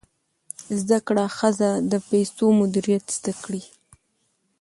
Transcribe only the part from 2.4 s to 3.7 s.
مدیریت زده کړی.